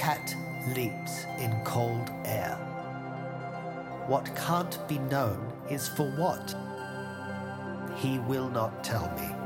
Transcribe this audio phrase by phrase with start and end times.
[0.00, 0.34] cat
[0.74, 2.56] leaps in cold air.
[4.06, 6.56] What can't be known is for what?
[7.96, 9.39] He will not tell me.